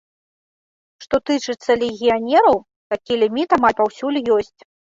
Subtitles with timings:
[1.05, 2.57] Што тычыцца легіянераў,
[2.97, 4.55] такі ліміт амаль паўсюль ёсць.